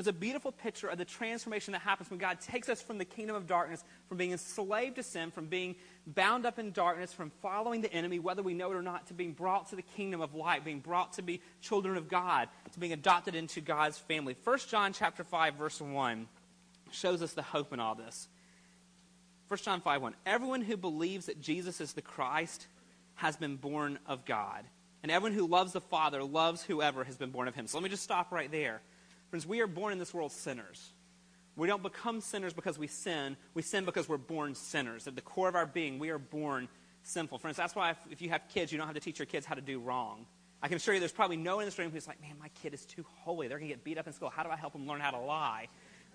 [0.00, 3.04] is a beautiful picture of the transformation that happens when God takes us from the
[3.04, 5.76] kingdom of darkness, from being enslaved to sin, from being
[6.14, 9.14] bound up in darkness, from following the enemy, whether we know it or not, to
[9.14, 12.80] being brought to the kingdom of light, being brought to be children of God, to
[12.80, 14.36] being adopted into God's family.
[14.44, 16.28] 1 John chapter 5, verse 1
[16.90, 18.28] shows us the hope in all this.
[19.48, 20.14] 1 John 5 1.
[20.26, 22.66] Everyone who believes that Jesus is the Christ
[23.16, 24.64] has been born of God.
[25.02, 27.66] And everyone who loves the Father loves whoever has been born of him.
[27.66, 28.80] So let me just stop right there.
[29.30, 30.92] Friends, we are born in this world sinners.
[31.60, 33.36] We don't become sinners because we sin.
[33.52, 35.06] We sin because we're born sinners.
[35.06, 36.68] At the core of our being, we are born
[37.02, 37.36] sinful.
[37.36, 39.44] Friends, that's why if, if, you have kids, you don't have to teach your kids
[39.44, 40.24] how to do wrong.
[40.62, 42.48] I can assure you there's probably no one in this room who's like, man, my
[42.62, 43.46] kid is too holy.
[43.46, 44.30] They're going to get beat up in school.
[44.30, 45.68] How do I help them learn how to lie?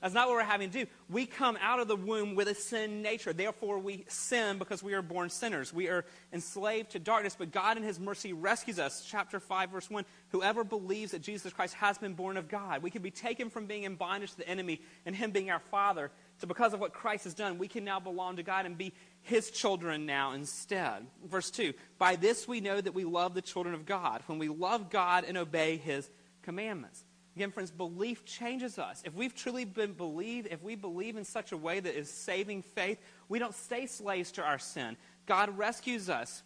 [0.05, 0.91] That's not what we're having to do.
[1.09, 3.33] We come out of the womb with a sin nature.
[3.33, 5.73] Therefore, we sin because we are born sinners.
[5.73, 9.03] We are enslaved to darkness, but God in His mercy rescues us.
[9.09, 12.91] Chapter 5, verse 1 Whoever believes that Jesus Christ has been born of God, we
[12.91, 16.11] can be taken from being in bondage to the enemy and Him being our Father
[16.37, 18.93] So, because of what Christ has done, we can now belong to God and be
[19.23, 21.07] His children now instead.
[21.25, 24.49] Verse 2 By this we know that we love the children of God, when we
[24.49, 26.07] love God and obey His
[26.43, 27.03] commandments.
[27.35, 29.03] Again, friends, belief changes us.
[29.05, 32.61] If we've truly been believed, if we believe in such a way that is saving
[32.61, 34.95] faith, we don't stay slaves to our sin.
[35.25, 36.43] God rescues us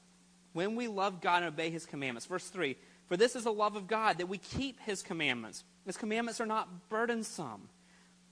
[0.53, 2.25] when we love God and obey his commandments.
[2.25, 2.75] Verse 3
[3.07, 5.63] For this is the love of God, that we keep his commandments.
[5.85, 7.69] His commandments are not burdensome.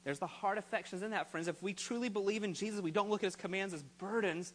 [0.04, 1.48] There's the heart affections in that, friends.
[1.48, 4.54] If we truly believe in Jesus, we don't look at his commands as burdens.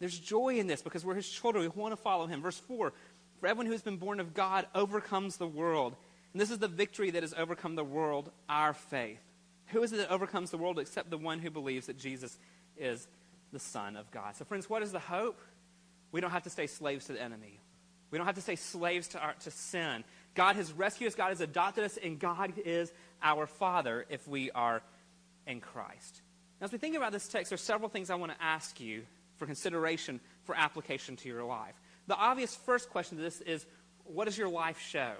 [0.00, 1.62] There's joy in this because we're his children.
[1.62, 2.42] We want to follow him.
[2.42, 2.92] Verse 4
[3.40, 5.96] For everyone who has been born of God overcomes the world.
[6.32, 9.20] And this is the victory that has overcome the world, our faith.
[9.68, 12.38] Who is it that overcomes the world except the one who believes that Jesus
[12.76, 13.06] is
[13.52, 14.36] the Son of God?
[14.36, 15.40] So, friends, what is the hope?
[16.12, 17.60] We don't have to stay slaves to the enemy.
[18.10, 20.04] We don't have to stay slaves to, our, to sin.
[20.34, 24.50] God has rescued us, God has adopted us, and God is our Father if we
[24.52, 24.82] are
[25.46, 26.22] in Christ.
[26.60, 28.80] Now, as we think about this text, there are several things I want to ask
[28.80, 29.02] you
[29.36, 31.74] for consideration for application to your life.
[32.06, 33.66] The obvious first question to this is
[34.04, 35.12] what does your life show?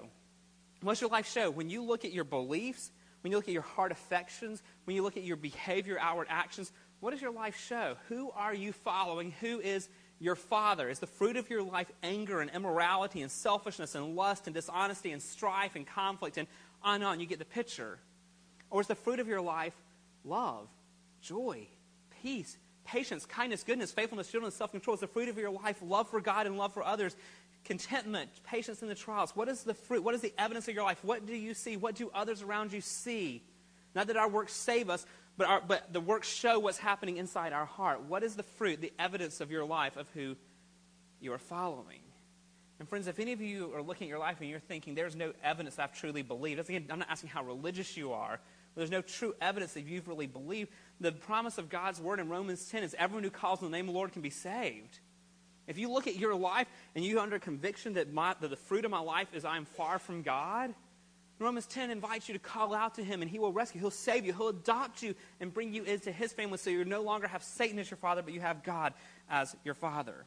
[0.81, 1.51] What's your life show?
[1.51, 5.03] When you look at your beliefs, when you look at your heart affections, when you
[5.03, 7.95] look at your behavior, outward actions, what does your life show?
[8.07, 9.31] Who are you following?
[9.41, 9.89] Who is
[10.19, 10.89] your father?
[10.89, 15.11] Is the fruit of your life anger and immorality and selfishness and lust and dishonesty
[15.11, 16.47] and strife and conflict and
[16.83, 17.19] on and on?
[17.19, 17.99] You get the picture.
[18.69, 19.73] Or is the fruit of your life
[20.25, 20.67] love,
[21.21, 21.67] joy,
[22.21, 24.93] peace, patience, kindness, goodness, faithfulness, gentleness, self control?
[24.93, 27.15] Is the fruit of your life love for God and love for others?
[27.69, 29.35] Contentment, patience in the trials?
[29.35, 30.03] What is the fruit?
[30.03, 30.99] What is the evidence of your life?
[31.03, 31.77] What do you see?
[31.77, 33.43] What do others around you see?
[33.93, 35.05] Not that our works save us,
[35.37, 38.01] but, our, but the works show what's happening inside our heart.
[38.01, 40.35] What is the fruit, the evidence of your life, of who
[41.21, 42.01] you are following?
[42.79, 45.15] And friends, if any of you are looking at your life and you're thinking, there's
[45.15, 48.39] no evidence I've truly believed, again, I'm not asking how religious you are,
[48.75, 50.71] there's no true evidence that you've really believed.
[50.99, 53.85] The promise of God's word in Romans 10 is everyone who calls on the name
[53.85, 54.99] of the Lord can be saved.
[55.69, 58.85] If you look at your life and you under conviction that, my, that the fruit
[58.85, 60.73] of my life is I am far from God,
[61.37, 63.79] Romans 10 invites you to call out to him and he will rescue.
[63.79, 64.33] He'll save you.
[64.33, 67.77] He'll adopt you and bring you into his family so you no longer have Satan
[67.77, 68.93] as your father, but you have God
[69.29, 70.25] as your father.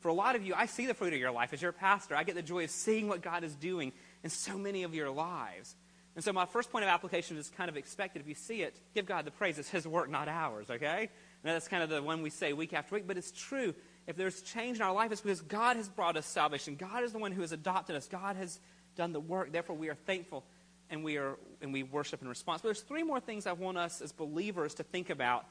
[0.00, 2.16] For a lot of you, I see the fruit of your life as your pastor.
[2.16, 5.08] I get the joy of seeing what God is doing in so many of your
[5.08, 5.76] lives.
[6.14, 8.20] And so my first point of application is kind of expected.
[8.20, 9.58] If you see it, give God the praise.
[9.58, 11.08] It's his work, not ours, okay?
[11.42, 13.74] And that's kind of the one we say week after week, but it's true
[14.06, 16.76] if there's change in our life, it's because God has brought us salvation.
[16.76, 18.06] God is the one who has adopted us.
[18.06, 18.60] God has
[18.96, 19.52] done the work.
[19.52, 20.44] Therefore, we are thankful
[20.90, 22.60] and we, are, and we worship in response.
[22.60, 25.46] But there's three more things I want us as believers to think about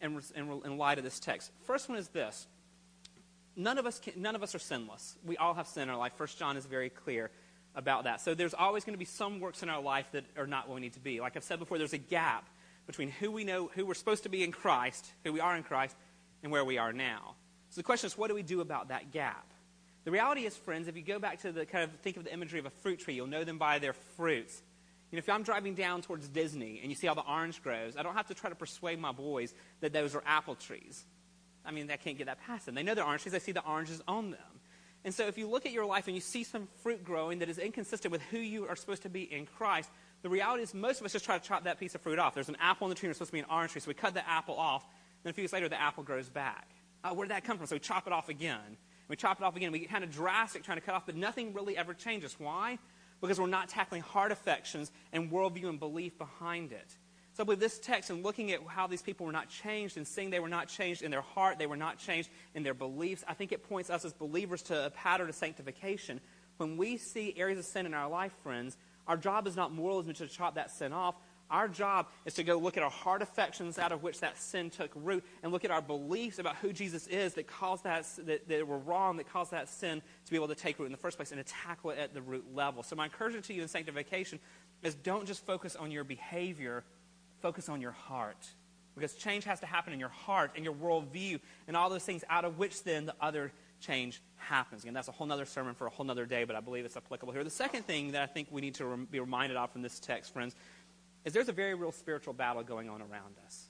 [0.00, 1.50] in, in, in light of this text.
[1.64, 2.46] First one is this.
[3.56, 5.16] None of, us can, none of us are sinless.
[5.24, 6.12] We all have sin in our life.
[6.16, 7.30] First John is very clear
[7.74, 8.20] about that.
[8.20, 10.76] So there's always going to be some works in our life that are not what
[10.76, 11.20] we need to be.
[11.20, 12.48] Like I've said before, there's a gap
[12.86, 15.62] between who we know, who we're supposed to be in Christ, who we are in
[15.62, 15.96] Christ,
[16.42, 17.34] and where we are now.
[17.76, 19.52] So the question is, what do we do about that gap?
[20.04, 22.32] The reality is, friends, if you go back to the kind of think of the
[22.32, 24.62] imagery of a fruit tree, you'll know them by their fruits.
[25.10, 27.98] You know, if I'm driving down towards Disney and you see how the orange grows,
[27.98, 31.04] I don't have to try to persuade my boys that those are apple trees.
[31.66, 32.74] I mean, I can't get that past them.
[32.74, 33.34] They know they're orange trees.
[33.34, 34.60] They see the oranges on them.
[35.04, 37.50] And so if you look at your life and you see some fruit growing that
[37.50, 39.90] is inconsistent with who you are supposed to be in Christ,
[40.22, 42.32] the reality is most of us just try to chop that piece of fruit off.
[42.32, 43.88] There's an apple on the tree and it's supposed to be an orange tree, so
[43.88, 44.82] we cut the apple off.
[45.22, 46.70] Then a few years later, the apple grows back.
[47.06, 47.66] Uh, where did that come from?
[47.66, 48.76] So we chop it off again.
[49.08, 49.70] We chop it off again.
[49.70, 52.34] We get kind of drastic trying to cut off, but nothing really ever changes.
[52.38, 52.78] Why?
[53.20, 56.96] Because we're not tackling heart affections and worldview and belief behind it.
[57.34, 60.30] So with this text and looking at how these people were not changed and seeing
[60.30, 63.34] they were not changed in their heart, they were not changed in their beliefs, I
[63.34, 66.20] think it points us as believers to a pattern of sanctification.
[66.56, 70.00] When we see areas of sin in our life, friends, our job is not moral
[70.00, 71.14] as to chop that sin off.
[71.50, 74.70] Our job is to go look at our heart affections out of which that sin
[74.70, 78.48] took root and look at our beliefs about who Jesus is that caused that, that,
[78.48, 80.98] that were wrong, that caused that sin to be able to take root in the
[80.98, 82.82] first place and to tackle it at the root level.
[82.82, 84.40] So, my encouragement to you in sanctification
[84.82, 86.84] is don't just focus on your behavior,
[87.40, 88.48] focus on your heart.
[88.96, 92.24] Because change has to happen in your heart and your worldview and all those things
[92.30, 94.82] out of which then the other change happens.
[94.82, 96.96] Again, that's a whole other sermon for a whole other day, but I believe it's
[96.96, 97.44] applicable here.
[97.44, 100.32] The second thing that I think we need to be reminded of from this text,
[100.32, 100.54] friends,
[101.26, 103.66] is there's a very real spiritual battle going on around us.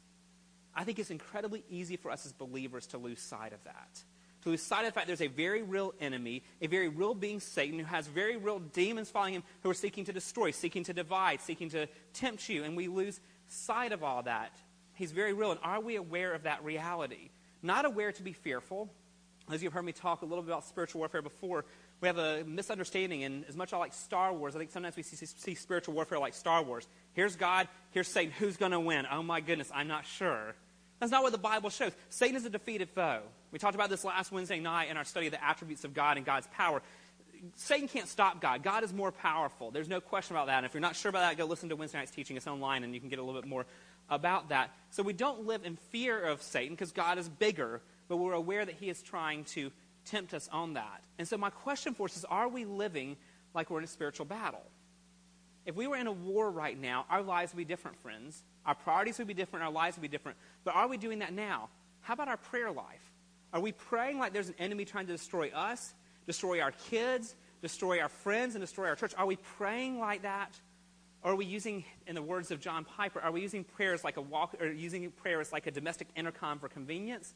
[0.75, 4.05] I think it's incredibly easy for us as believers to lose sight of that.
[4.43, 7.41] To lose sight of the fact there's a very real enemy, a very real being,
[7.41, 10.93] Satan, who has very real demons following him who are seeking to destroy, seeking to
[10.93, 14.55] divide, seeking to tempt you, and we lose sight of all that.
[14.95, 17.31] He's very real, and are we aware of that reality?
[17.63, 18.93] Not aware to be fearful.
[19.51, 21.65] As you've heard me talk a little bit about spiritual warfare before,
[22.01, 25.03] we have a misunderstanding, and as much I like Star Wars, I think sometimes we
[25.03, 26.87] see, see spiritual warfare like Star Wars.
[27.17, 28.31] Here's God, here's Satan.
[28.39, 29.07] Who's going to win?
[29.11, 30.55] Oh my goodness, I'm not sure.
[31.01, 31.93] That's not what the Bible shows.
[32.11, 33.23] Satan is a defeated foe.
[33.51, 36.19] We talked about this last Wednesday night in our study of the attributes of God
[36.19, 36.83] and God's power.
[37.55, 38.63] Satan can't stop God.
[38.63, 39.71] God is more powerful.
[39.71, 40.59] There's no question about that.
[40.59, 42.37] And if you're not sure about that, go listen to Wednesday night's teaching.
[42.37, 43.65] It's online, and you can get a little bit more
[44.11, 44.75] about that.
[44.91, 48.63] So we don't live in fear of Satan because God is bigger, but we're aware
[48.63, 49.73] that he is trying to
[50.05, 51.03] tempt us on that.
[51.19, 53.17] And so my question for us is are we living
[53.55, 54.63] like we're in a spiritual battle?
[55.67, 58.45] If we were in a war right now, our lives would be different, friends.
[58.65, 60.39] Our priorities would be different, our lives would be different.
[60.65, 61.69] But are we doing that now?
[62.01, 63.03] How about our prayer life?
[63.53, 65.93] Are we praying like there's an enemy trying to destroy us,
[66.27, 69.13] destroy our kids, destroy our friends, and destroy our church?
[69.19, 70.55] Are we praying like that?
[71.23, 74.17] Or are we using, in the words of John Piper, are we using prayers like
[74.17, 77.35] a walk, or using prayers like a domestic intercom for convenience?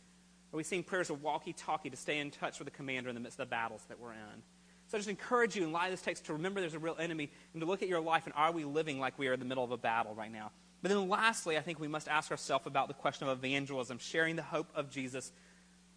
[0.52, 3.20] Are we seeing prayers of walkie-talkie to stay in touch with the commander in the
[3.20, 4.42] midst of the battles that we're in?
[4.90, 6.96] So I just encourage you in light of this text to remember there's a real
[6.98, 9.38] enemy and to look at your life and are we living like we are in
[9.38, 10.50] the middle of a battle right now?
[10.82, 14.34] But then lastly, I think we must ask ourselves about the question of evangelism, sharing
[14.34, 15.30] the hope of Jesus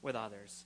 [0.04, 0.66] with others.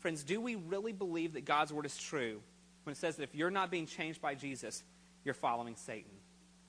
[0.00, 2.42] Friends, do we really believe that God's word is true
[2.82, 4.82] when it says that if you're not being changed by Jesus,
[5.24, 6.12] you're following Satan?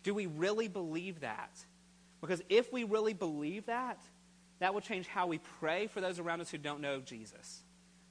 [0.03, 1.51] Do we really believe that?
[2.21, 3.99] Because if we really believe that,
[4.59, 7.61] that will change how we pray for those around us who don't know Jesus.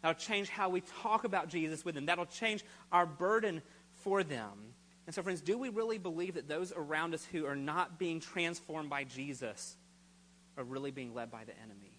[0.02, 2.06] That'll change how we talk about Jesus with them.
[2.06, 3.62] That'll change our burden
[4.02, 4.74] for them.
[5.06, 8.20] And so, friends, do we really believe that those around us who are not being
[8.20, 9.76] transformed by Jesus
[10.56, 11.92] are really being led by the enemy?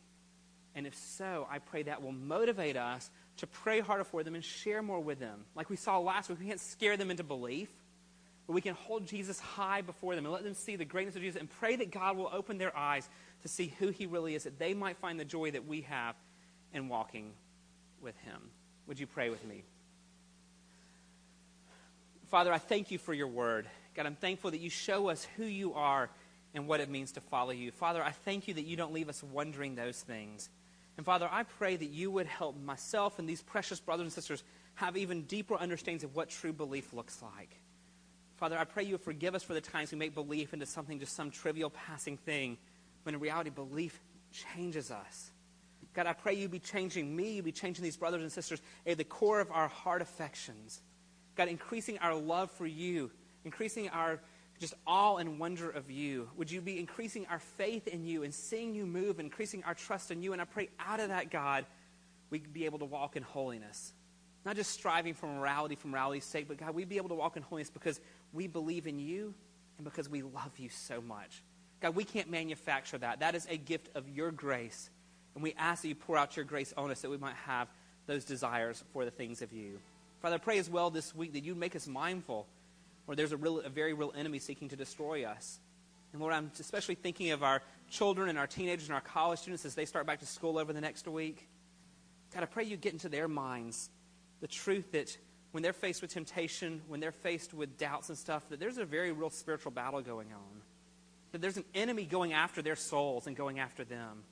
[0.76, 4.44] And if so, I pray that will motivate us to pray harder for them and
[4.44, 5.46] share more with them.
[5.56, 7.70] Like we saw last week, we can't scare them into belief,
[8.48, 11.22] but we can hold Jesus high before them and let them see the greatness of
[11.22, 13.08] Jesus and pray that God will open their eyes
[13.44, 16.16] to see who he really is, that they might find the joy that we have
[16.74, 17.34] in walking
[18.04, 18.52] with him.
[18.88, 19.64] Would you pray with me?
[22.28, 23.68] Father, I thank you for your word.
[23.96, 26.10] God, I'm thankful that you show us who you are
[26.54, 27.72] and what it means to follow you.
[27.72, 30.50] Father, I thank you that you don't leave us wondering those things.
[30.98, 34.44] And Father, I pray that you would help myself and these precious brothers and sisters
[34.76, 37.56] have even deeper understandings of what true belief looks like.
[38.38, 41.00] Father, I pray you would forgive us for the times we make belief into something,
[41.00, 42.58] just some trivial passing thing,
[43.04, 44.00] when in reality, belief
[44.32, 45.33] changes us.
[45.94, 48.98] God, I pray you be changing me, you be changing these brothers and sisters at
[48.98, 50.82] the core of our heart affections.
[51.36, 53.12] God, increasing our love for you,
[53.46, 54.20] increasing our
[54.60, 56.30] just awe and wonder of you.
[56.38, 60.12] Would you be increasing our faith in you and seeing you move, increasing our trust
[60.12, 60.32] in you?
[60.34, 61.66] And I pray out of that, God,
[62.30, 63.94] we'd be able to walk in holiness.
[64.46, 67.36] Not just striving for morality for morality's sake, but God, we'd be able to walk
[67.38, 68.00] in holiness because
[68.32, 69.34] we believe in you
[69.78, 71.44] and because we love you so much.
[71.82, 73.20] God, we can't manufacture that.
[73.20, 74.90] That is a gift of your grace.
[75.36, 77.68] And we ask that you pour out your grace on us that we might have
[78.06, 79.80] those desires for the things of you.
[80.22, 82.48] Father, I pray as well this week that you make us mindful
[83.06, 85.60] where there's a, real, a very real enemy seeking to destroy us.
[86.12, 89.66] And Lord, I'm especially thinking of our children and our teenagers and our college students
[89.66, 91.48] as they start back to school over the next week.
[92.34, 93.90] God, I pray you get into their minds
[94.42, 95.18] the truth that
[95.52, 98.86] when they're faced with temptation, when they're faced with doubts and stuff, that there's a
[98.86, 100.62] very real spiritual battle going on.
[101.32, 104.24] That there's an enemy going after their souls and going after them.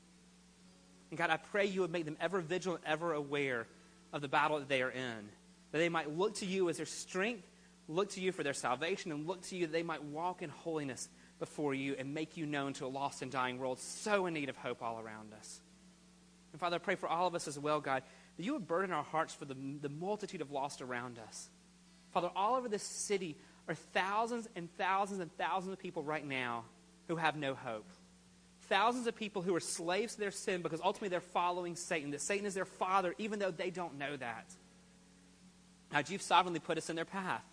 [1.12, 3.68] And God, I pray you would make them ever vigilant, ever aware
[4.14, 5.30] of the battle that they are in.
[5.72, 7.46] That they might look to you as their strength,
[7.88, 10.50] look to you for their salvation, and look to you that they might walk in
[10.50, 14.34] holiness before you and make you known to a lost and dying world so in
[14.34, 15.62] need of hope all around us.
[16.54, 18.04] And Father, I pray for all of us as well, God,
[18.38, 21.50] that you would burden our hearts for the, the multitude of lost around us.
[22.12, 26.64] Father, all over this city are thousands and thousands and thousands of people right now
[27.08, 27.88] who have no hope
[28.72, 32.22] thousands of people who are slaves to their sin because ultimately they're following Satan, that
[32.22, 34.46] Satan is their father, even though they don't know that.
[35.92, 37.44] Now, you've sovereignly put us in their path.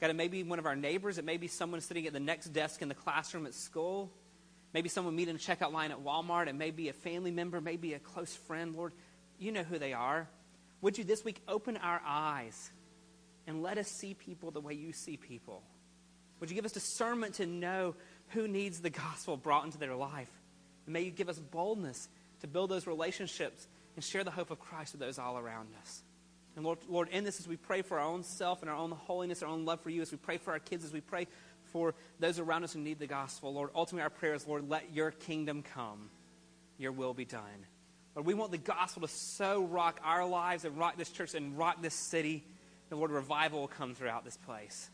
[0.00, 1.18] God, it may be one of our neighbors.
[1.18, 4.12] It may be someone sitting at the next desk in the classroom at school.
[4.72, 6.46] Maybe someone meeting in a checkout line at Walmart.
[6.46, 8.76] It may be a family member, maybe a close friend.
[8.76, 8.92] Lord,
[9.40, 10.28] you know who they are.
[10.80, 12.70] Would you this week open our eyes
[13.48, 15.62] and let us see people the way you see people?
[16.38, 17.94] Would you give us discernment to know
[18.28, 20.30] who needs the gospel brought into their life.
[20.86, 22.08] And may you give us boldness
[22.40, 26.02] to build those relationships and share the hope of Christ with those all around us.
[26.56, 28.92] And Lord, Lord, in this, as we pray for our own self and our own
[28.92, 31.26] holiness, our own love for you, as we pray for our kids, as we pray
[31.72, 34.92] for those around us who need the gospel, Lord, ultimately our prayer is, Lord, let
[34.92, 36.10] your kingdom come,
[36.78, 37.66] your will be done.
[38.14, 41.58] Lord, we want the gospel to so rock our lives and rock this church and
[41.58, 42.44] rock this city
[42.88, 44.88] that, Lord, revival will come throughout this place.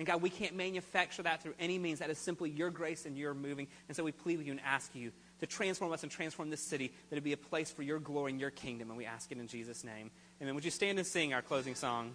[0.00, 1.98] And God, we can't manufacture that through any means.
[1.98, 3.66] That is simply your grace and your moving.
[3.86, 6.62] And so we plead with you and ask you to transform us and transform this
[6.62, 8.88] city, that it be a place for your glory and your kingdom.
[8.88, 10.10] And we ask it in Jesus' name.
[10.40, 10.54] Amen.
[10.54, 12.14] Would you stand and sing our closing song?